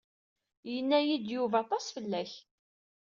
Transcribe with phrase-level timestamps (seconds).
[0.73, 2.31] Yenna-yi-d Yuba aṭas fell-ak.